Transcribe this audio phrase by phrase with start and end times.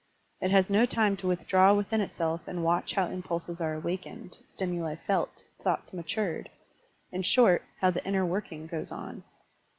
[0.41, 4.95] It has no time to withdraw within itself and watch how impulses are awakened, stimuli
[4.95, 6.49] felt, thoughts matured,
[7.11, 9.23] in short, how the inner working goes on.